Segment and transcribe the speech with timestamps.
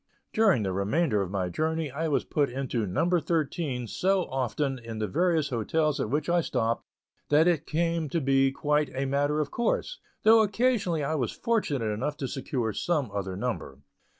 [0.33, 4.97] During the remainder of my journey, I was put into "number thirteen" so often in
[4.97, 6.87] the various hotels at which I stopped
[7.29, 11.85] that it came to be quite a matter of course, though occasionally I was fortunate
[11.85, 13.77] enough to secure some other number.